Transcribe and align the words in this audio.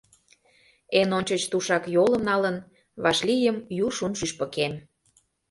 Эн 0.99 1.09
ончыч, 1.17 1.41
тушак 1.51 1.83
йолым 1.95 2.21
налын, 2.29 2.55
Вашлийым 3.03 3.57
ю 3.83 3.87
шун 3.97 4.13
шӱшпыкем. 4.19 4.73